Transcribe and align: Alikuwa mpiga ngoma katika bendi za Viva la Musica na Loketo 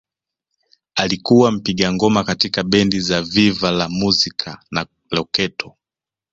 Alikuwa 0.95 1.51
mpiga 1.51 1.93
ngoma 1.93 2.23
katika 2.23 2.63
bendi 2.63 2.99
za 2.99 3.21
Viva 3.21 3.71
la 3.71 3.89
Musica 3.89 4.57
na 4.71 4.85
Loketo 5.11 5.75